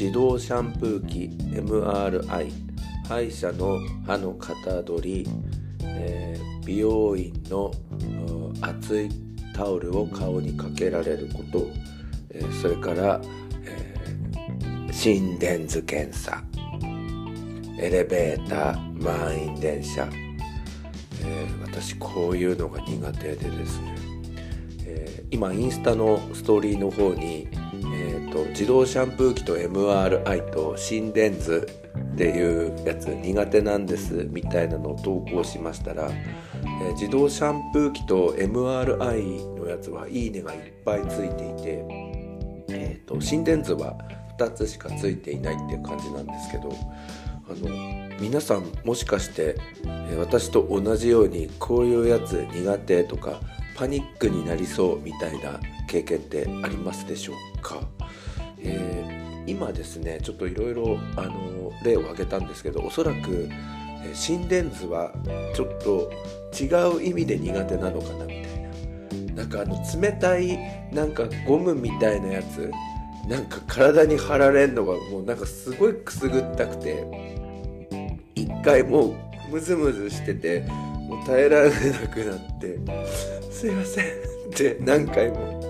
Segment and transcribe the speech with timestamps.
[0.00, 2.50] 自動シャンプー機 MRI
[3.06, 5.28] 歯医者の歯の型取り、
[5.84, 7.70] えー、美容院の
[8.62, 9.10] 熱い
[9.54, 11.68] タオルを顔にかけられること、
[12.30, 13.20] えー、それから、
[13.62, 16.42] えー、心電図検査
[17.78, 20.08] エレベーター満員電車、
[21.26, 23.94] え、私こういうのが苦手でですね、
[24.86, 27.48] え今インスタのストーリーの方に、
[27.80, 31.68] えーと自動シャンプー機と MRI と心電図
[32.14, 41.84] っていうやつ苦手なんですみたいなのを投稿しましたら、えー、自動シャンプー機と MRI のやつはいいねがいっぱいついていて、
[42.68, 43.96] えーと、心電図は
[44.38, 46.72] 2つしかついていないっていう感じなんですけど
[47.48, 53.40] あの皆さんもしかして、え、私と同じようにこういうやつ苦手とか
[53.74, 57.80] パニックになりそうみたいな経験ってありますでしょうか、
[58.58, 60.98] えー今ですねちょっといろいろ
[61.82, 63.48] 例を挙げたんですけどおそらく
[64.14, 65.12] 心電図は
[65.54, 66.12] ちょっと
[66.58, 68.62] 違う意味で苦手なのかなみたい
[69.34, 69.40] な。
[69.42, 70.58] なんかあの冷たい
[70.92, 72.70] なんかゴムみたいなやつ
[73.26, 77.06] なんか体に貼られんのがもうなんかすごいくすぐったくて
[78.34, 79.14] 一回も
[79.48, 80.64] うムズムズしてて
[81.10, 81.74] もう耐えられな
[82.08, 82.78] くなって
[83.50, 84.04] 「すいません」
[84.48, 85.60] って何回も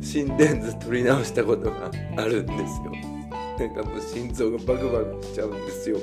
[0.00, 2.92] 心電図取り直したことがあるんですよ。
[3.58, 5.98] なんかもう心臓がバクバクしちゃうんですよ。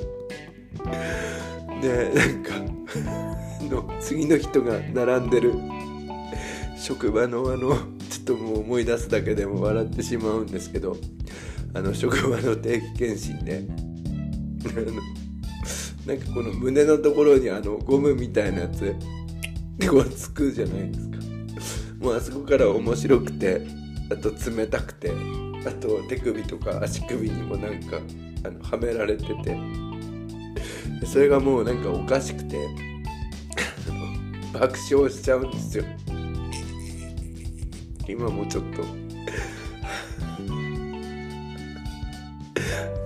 [1.82, 2.52] でなんか
[3.70, 5.54] の次の人が並んでる
[6.78, 7.76] 職場のあの
[8.10, 10.96] ちょっともう思い出すだけでも笑ってしまうんですけど
[11.74, 13.64] あの職場の定期検診で
[16.08, 18.96] なんかこの胸のところにあのゴムみたいなやつ
[19.78, 21.18] でこうつくじゃないですか。
[22.00, 23.62] もうあそこから面白くて
[24.10, 25.12] あと冷たくて
[25.66, 28.00] あと手首とか足首にもなんか
[28.46, 29.88] あのはめられてて。
[31.06, 32.58] それがもうなんかおかしくて
[34.54, 35.84] 爆笑しちゃうんですよ。
[38.08, 38.82] 今もちょっと。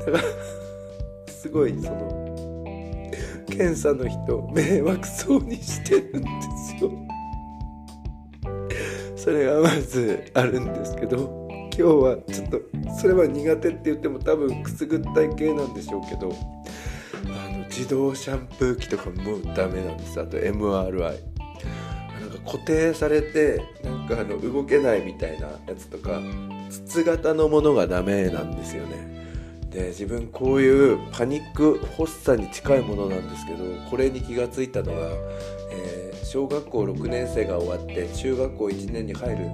[0.12, 0.24] だから
[1.28, 2.21] すごいその
[3.62, 6.92] 検査の人迷惑そうにしてるんですよ。
[9.16, 12.60] それがまずあるんですけど今日はちょっと
[13.00, 16.36] それは苦手って言っても多分くすぐったい系なんでしょうけど
[17.28, 20.20] あの自動シャンプー機とかもうダメなんです。
[20.20, 21.20] あと MRI なんか
[22.44, 26.20] 固定されてなんかあの動けないみたいなやつとか
[26.72, 29.21] 筒型のものがダメなんですよね。
[29.72, 35.00] で自分こういうパニック発作に近いものなんですけどこれに気がついたのが、
[35.72, 36.02] えー
[36.32, 39.52] 小学校6年生が終わって中学校1年に入る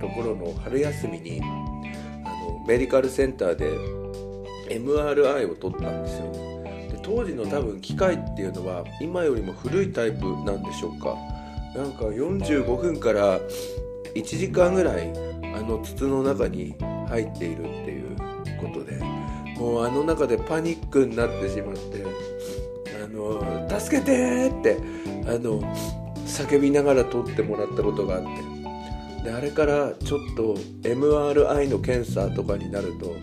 [0.00, 1.44] ところの春休みにあ
[2.28, 3.70] のメディカルセンターで
[4.70, 6.32] MRI を取ったんですよ。
[6.32, 11.14] で当時の多分機械っていうのは今よりも古いタイプなんでしょうか。
[11.76, 13.38] なんか45分から
[14.14, 15.10] 1時間ぐらい
[15.54, 16.74] あの筒の中に
[17.06, 17.90] 入っているって
[19.64, 22.04] もうあの中でパニックになってしまって
[23.02, 24.76] あの助けてって
[25.26, 25.62] あの
[26.26, 28.22] 叫びながら撮ってもらったことがあっ
[29.22, 33.16] てであれからちょっと MRI の検査とかになると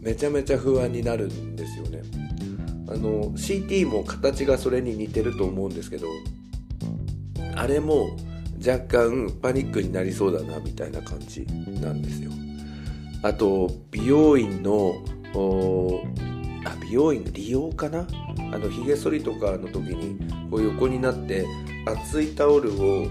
[0.00, 2.02] めちゃめちゃ不安になるんですよね。
[2.86, 6.06] あの CT も形がそれに似てると思うんですけど
[7.56, 8.16] あれも
[8.64, 11.44] 若干パニックになりそうだなみたいな感じ
[11.82, 12.30] なんですよ。
[13.24, 14.94] あと美容院の
[15.34, 18.06] あ美容院の利用かな？
[18.52, 20.18] あのひげ剃りとかの時に
[20.50, 21.46] こう横になって
[21.86, 23.06] 熱いタオルを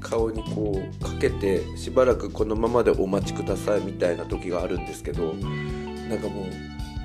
[0.00, 6.46] 顔にこうかけてしばらくこのままでお待ちくださいみたいな時があるんですけどなんかもう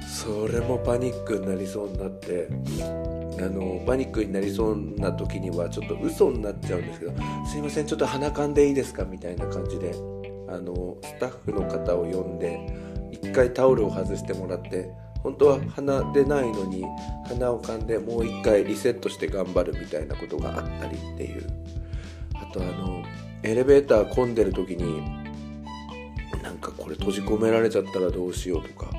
[0.06, 2.48] それもパニックになりそうになって
[3.40, 7.14] あのパニックになりそうな時にはちょっと嘘になっちゃうんですけど
[7.48, 9.94] 「すいませんちょっと鼻かんでいいですか?」みたいな感じで
[10.50, 12.59] あのスタッフの方を呼んで
[13.12, 14.90] 一回タオルを外してもらって
[15.24, 16.86] 本当は鼻でないのに
[17.28, 21.48] 鼻をかんでもう一回リセットして頑張るみたいなことがあったりっていう。
[22.36, 23.04] あとあの
[23.44, 25.02] エレベーター混んでる時に
[26.42, 28.92] なんかこれ閉じ込められちゃったらどうしようとか。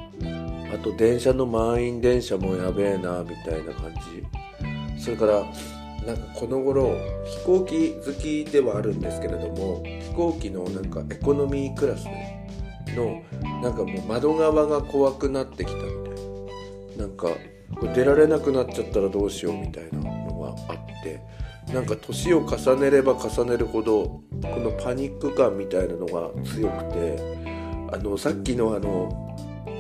[0.71, 5.03] あと電車の満員電車もやべえなみたいな感じ。
[5.03, 5.45] それから
[6.07, 6.95] なんかこの頃
[7.25, 12.07] 飛行機好きではあるんですけれども飛行機のなんかエコノミークラス
[12.94, 13.23] の
[13.62, 17.06] なんかもう窓側が怖くなってきたみたいな。
[17.06, 17.29] なんか
[17.79, 21.20] これ出られなくなっちゃったらどうしようみたいなのがあって。
[21.73, 27.38] なんか年を重ねれば重ねるほどこのパニック感みたいなのが強くて。
[27.90, 29.37] あのさっきのあの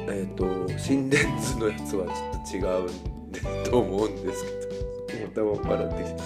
[0.08, 0.44] えっ、ー、と
[0.78, 2.90] 心電図のやつはちょっと違う
[3.28, 4.58] んでと思うんですけど。
[5.34, 6.16] 頭笑ってきて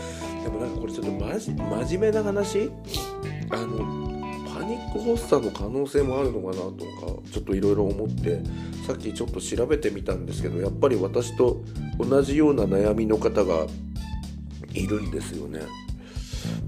[0.45, 2.71] でもなんかこれちょっとマジ真面目な話？
[3.51, 4.02] あの
[4.93, 8.41] ック発作の可能性もあるのかなとかちょっといろいろ思って
[8.87, 11.63] さっきちょっと調べてみたんですけどやっぱり私と
[11.99, 13.67] 同じような悩みの方が
[14.73, 15.61] いるんですよね。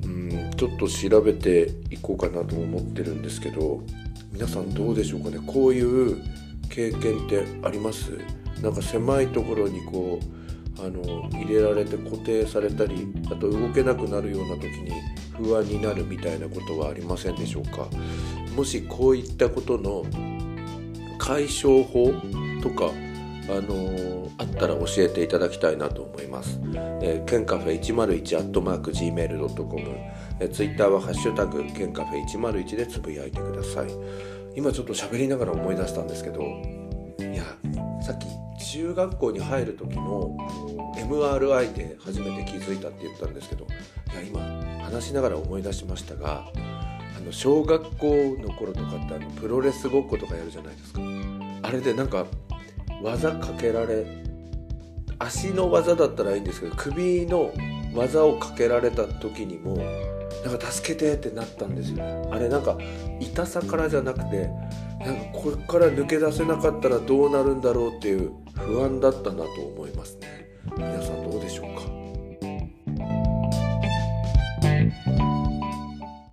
[0.04, 3.82] うんちょっと調べていこうかなと思ってるんですけど
[4.32, 5.38] 皆さんどうでしょうかね？
[5.44, 6.22] こういう
[6.68, 8.12] 経験ってあります？
[8.62, 10.43] なんか狭いところにこう
[10.78, 14.92] あの入れられて固定されたりあと動けなくなるような時に
[15.36, 17.88] 不安になるみたいなことはありませんでしょうか？
[18.56, 20.04] もしこういったことの
[21.18, 22.12] 解消法
[22.62, 22.90] とか
[23.48, 26.60] あのあったら教えていただきたいなと思います。
[27.02, 29.80] えー、ケンカフェ101アットマーク Gmail.com、
[30.40, 33.86] えー、ツイッターはハッシュタグケンカフェ101でつぶやいてください。
[34.56, 37.44] 今ちょっと喋りながら思い出したんですけど、いや、
[38.74, 40.36] 中学校に入る時の
[40.96, 44.40] MRI で初めて気づいたって言ったんですけど、いや、今
[44.82, 46.50] 話しながら思い出しましたが、
[47.16, 51.00] あの小学校の頃とかってあのプロレスごっことかやるじゃないですか。
[51.62, 52.26] あれでなんか
[53.00, 54.06] 技かけられ
[55.20, 57.52] 足の技だったらいいんですけど首の
[57.94, 59.76] 技をかけられた時にも
[60.44, 62.04] なんか助けてってなったんですよ。
[62.30, 62.76] あれなんか
[63.20, 64.48] 痛さからじゃなくて
[65.00, 70.28] なんかこれから抜け出せなかったらどうなるんだろうっていう不安だったなと思いますね。
[70.76, 72.03] 皆さんどうでしょうか？